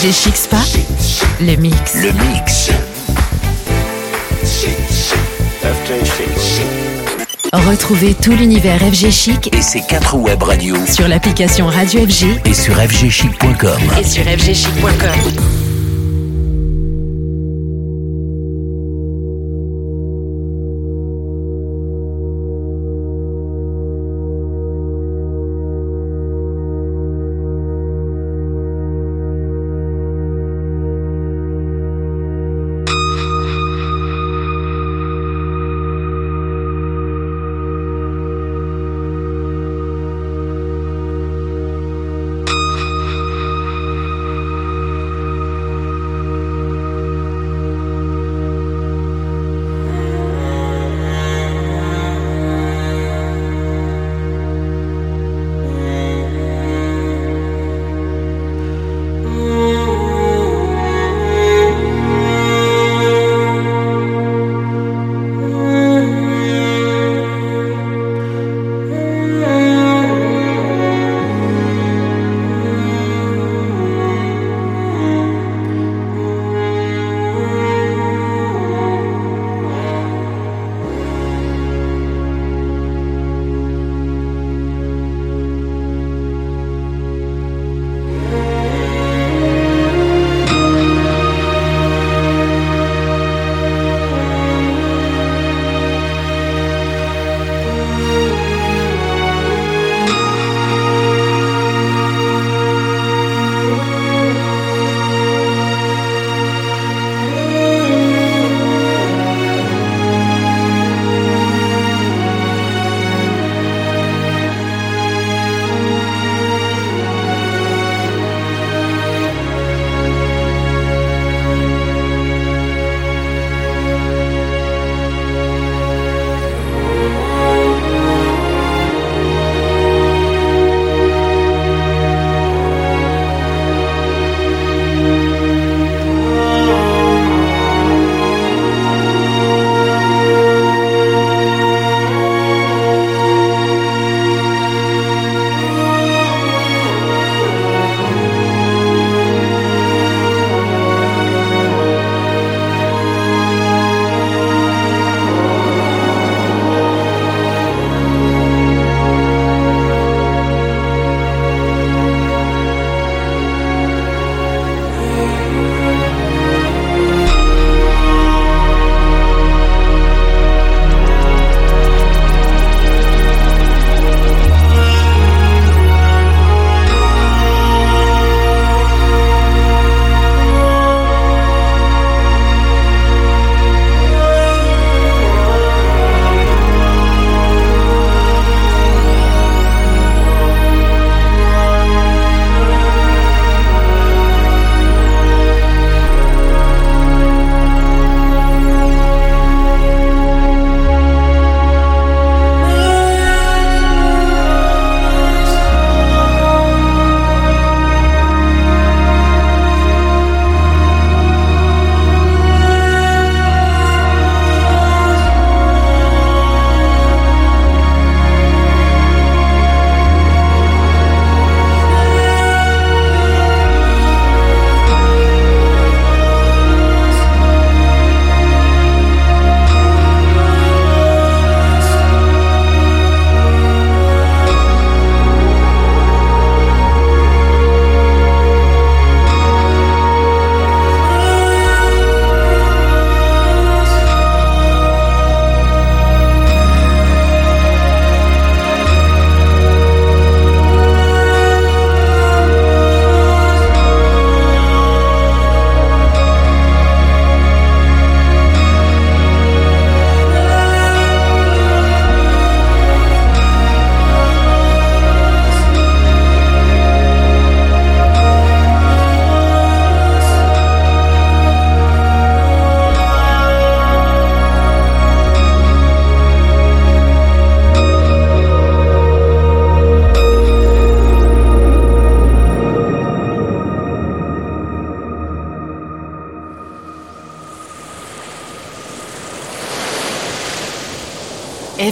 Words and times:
FG 0.00 0.12
Chic 0.12 0.36
Spa, 0.36 0.56
le 1.42 1.56
mix. 1.56 1.94
Le 1.96 2.10
mix. 2.12 2.70
Retrouvez 7.52 8.14
tout 8.14 8.32
l'univers 8.32 8.78
FG 8.80 9.10
Chic 9.10 9.54
Et 9.54 9.60
ses 9.60 9.82
quatre 9.82 10.16
web 10.16 10.42
radios 10.42 10.86
sur 10.86 11.06
l'application 11.06 11.66
Radio 11.66 12.00
FG 12.06 12.40
et 12.46 12.54
sur 12.54 12.76
fgchic.com. 12.76 13.78
et 13.98 14.04
sur 14.04 14.24
fgchic.com. 14.24 15.69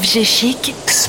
FG 0.08 0.24
Chic 0.24 1.07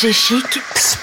G 0.00 0.10
chique. 0.14 0.62
Pss. 0.72 0.99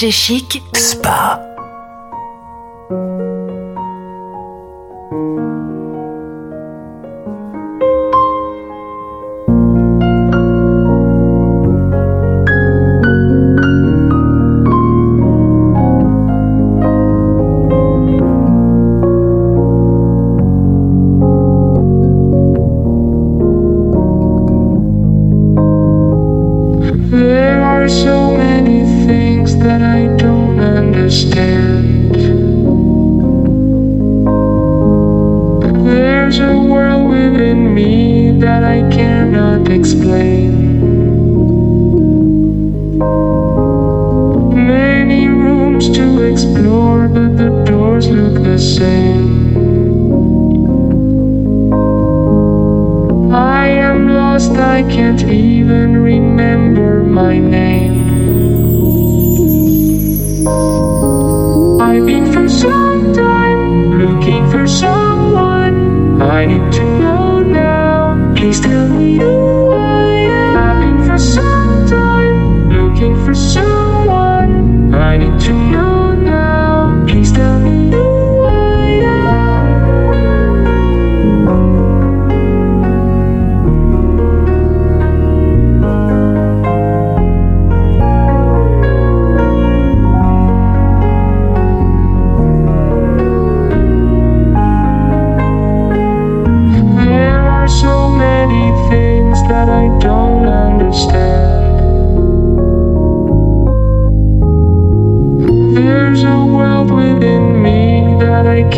Léger 0.00 0.12
chic. 0.12 0.62
Spa. 0.74 1.49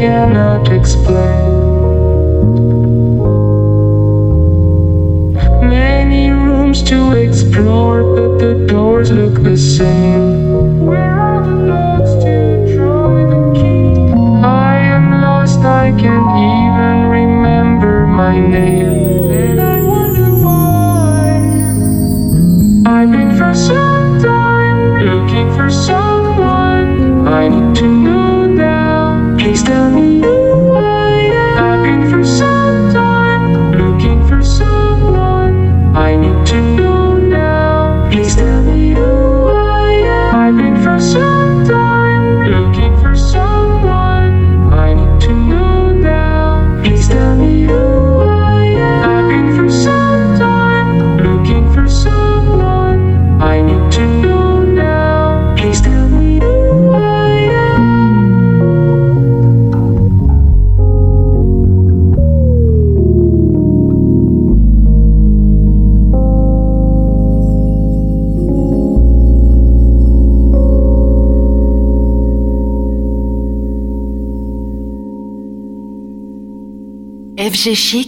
cannot 0.02 0.66
explain. 0.72 1.46
Many 5.62 6.30
rooms 6.30 6.82
to 6.90 7.12
explore, 7.12 8.02
but 8.16 8.32
the 8.42 8.66
doors 8.66 9.12
look 9.12 9.44
the 9.44 9.56
same. 9.56 10.86
Where 10.86 11.14
are 11.28 11.40
the 11.44 11.56
locks 11.70 12.14
to 12.24 12.34
draw 12.74 13.14
the 13.32 13.42
key? 13.54 14.10
I 14.42 14.74
am 14.96 15.22
lost, 15.22 15.60
I 15.60 15.92
can't 16.02 16.30
even 16.50 16.96
remember 17.20 18.04
my 18.04 18.40
name. 18.40 18.91
Gégé 77.62 78.01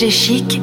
FG 0.00 0.10
Chic, 0.10 0.60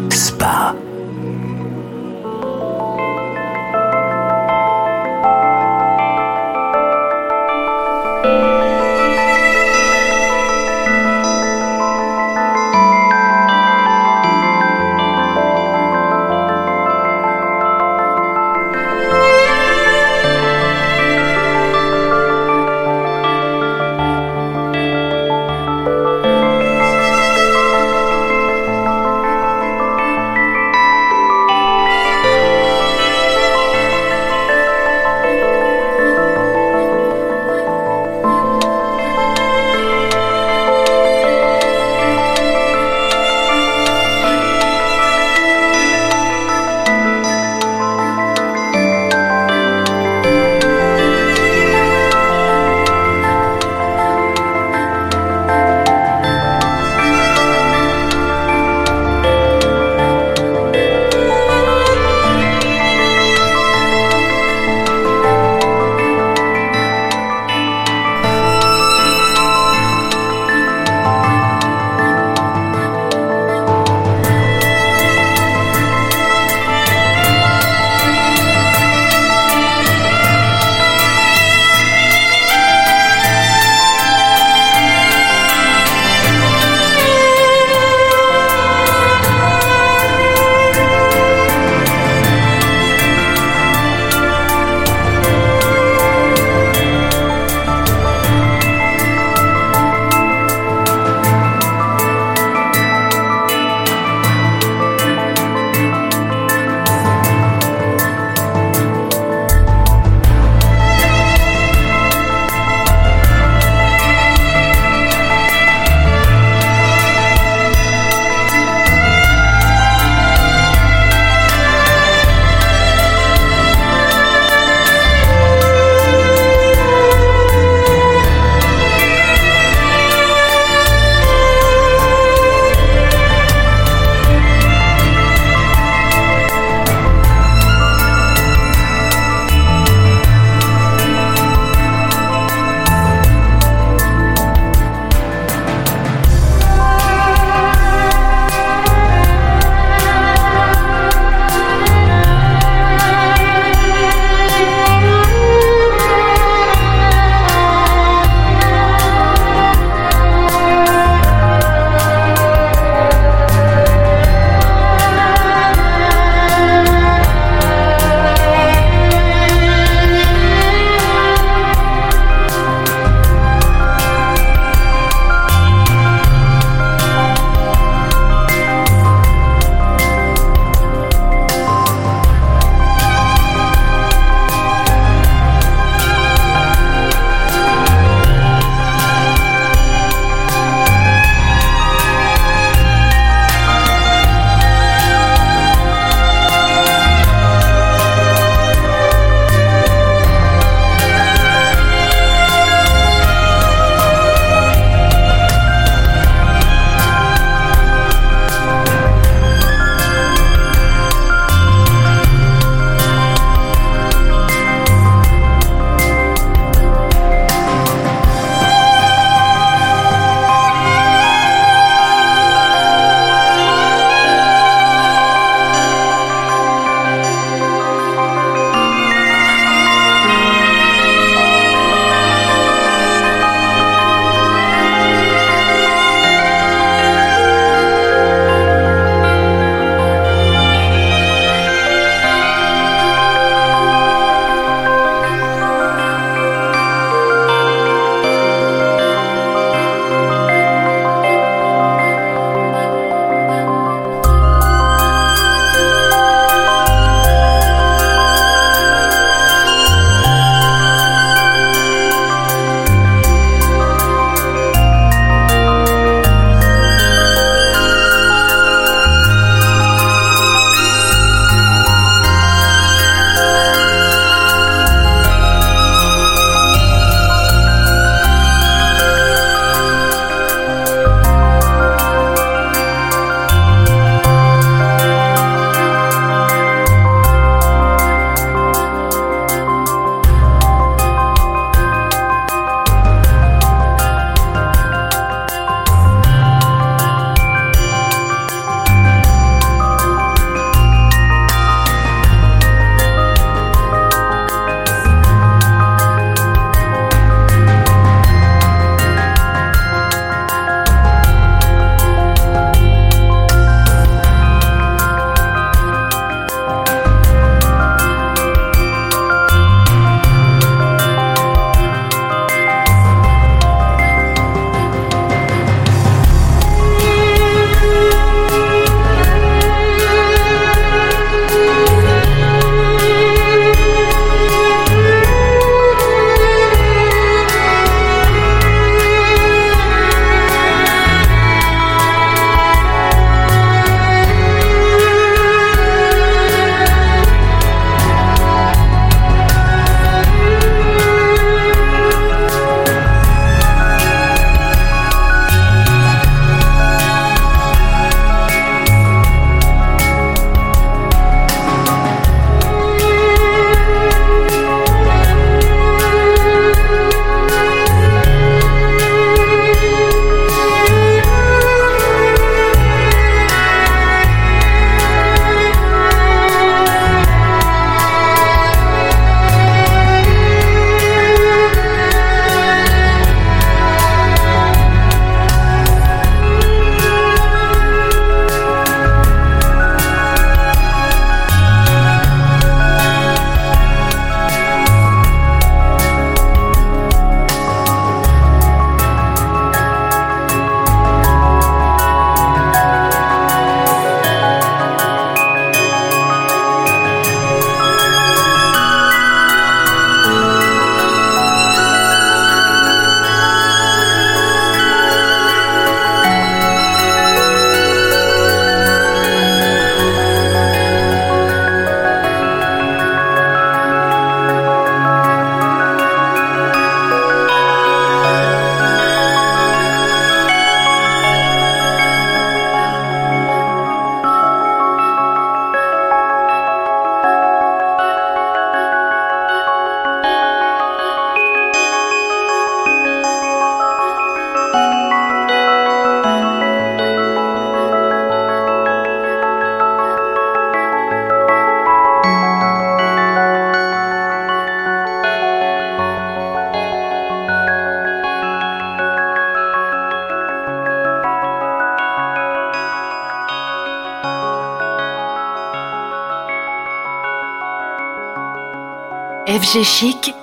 FG 469.68 469.84
Chic, 469.84 470.37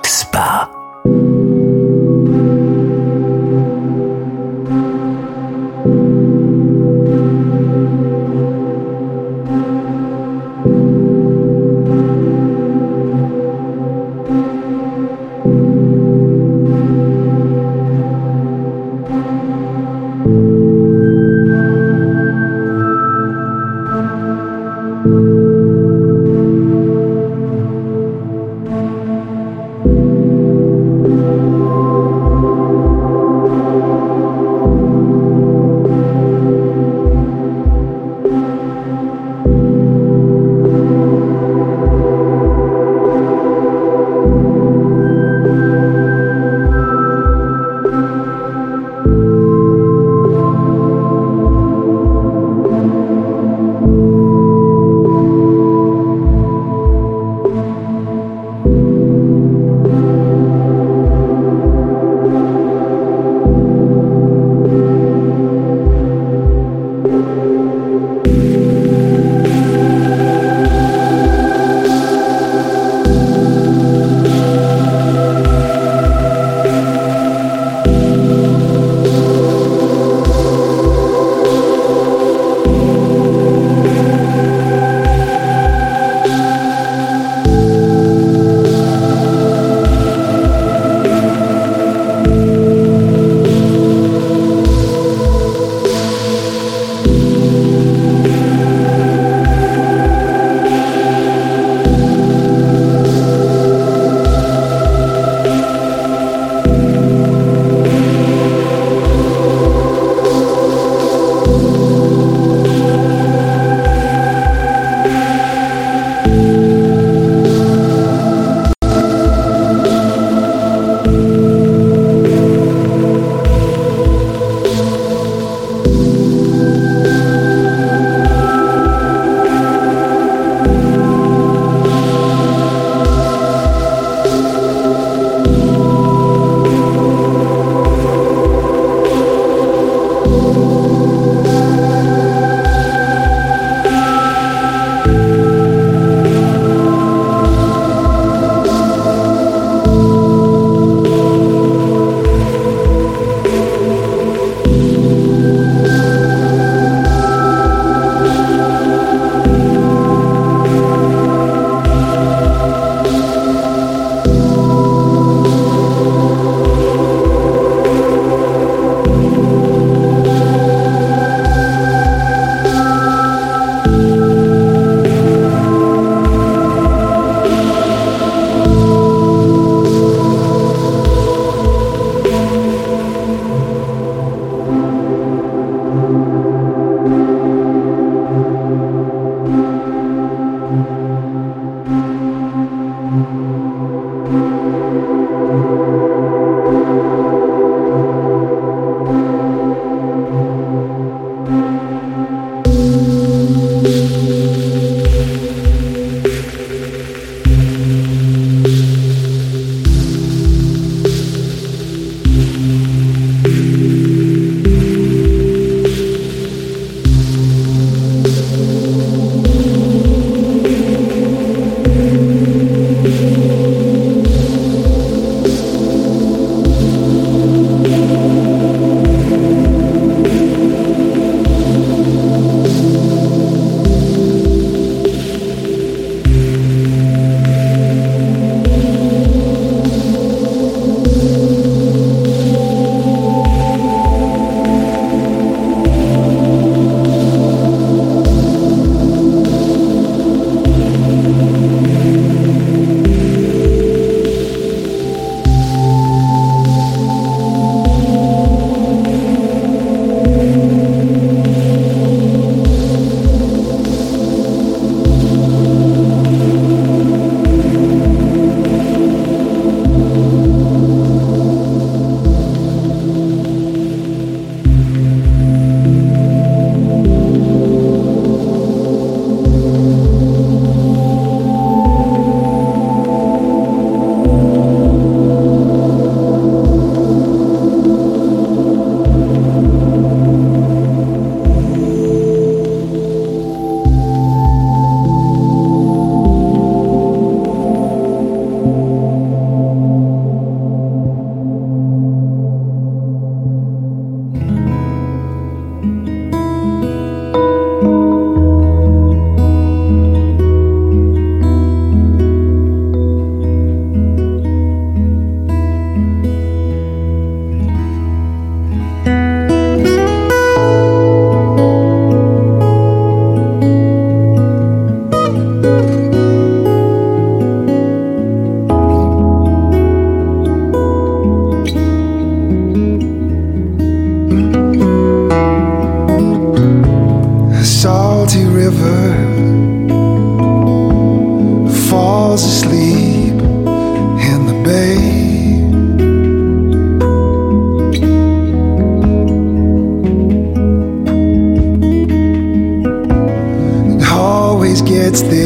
it's 355.15 355.44